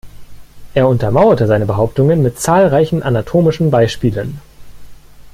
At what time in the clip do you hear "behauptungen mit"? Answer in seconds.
1.67-2.39